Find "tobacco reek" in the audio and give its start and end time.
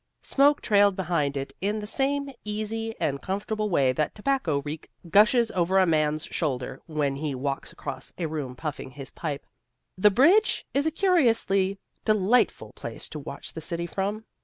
4.15-4.89